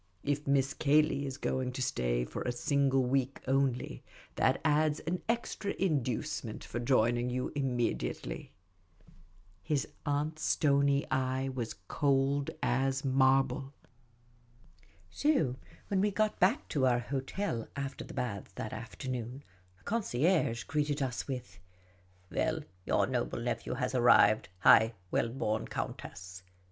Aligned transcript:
If 0.23 0.47
Miss 0.47 0.73
Cayley 0.73 1.27
is 1.27 1.37
going 1.37 1.71
to 1.73 1.81
stay 1.83 2.25
for 2.25 2.41
a 2.41 2.51
single 2.51 3.03
week 3.03 3.39
only, 3.47 4.01
that 4.33 4.59
adds 4.65 4.99
one 5.07 5.21
extra 5.29 5.73
inducement 5.77 6.63
for 6.63 6.79
joining 6.79 7.29
you 7.29 7.51
immediately." 7.53 8.51
His 9.61 9.87
aunt's 10.03 10.41
stony 10.41 11.05
eye 11.11 11.49
was 11.49 11.75
cold 11.87 12.49
as 12.63 13.05
marble. 13.05 13.73
So 15.11 15.57
when 15.87 16.01
we 16.01 16.09
got 16.09 16.39
back 16.39 16.67
to 16.69 16.87
our 16.87 16.97
hotel 17.01 17.67
after 17.75 18.03
the 18.03 18.15
baths 18.15 18.53
that 18.53 18.73
afternoon, 18.73 19.43
the 19.77 19.83
concierge 19.83 20.63
greeted 20.63 21.03
us 21.03 21.27
with:" 21.27 21.59
Well, 22.31 22.61
your 22.87 23.05
noble 23.05 23.39
nephew 23.39 23.75
has 23.75 23.93
arrived, 23.93 24.49
high 24.63 24.95
well 25.11 25.29
born 25.29 25.67
countess 25.67 26.41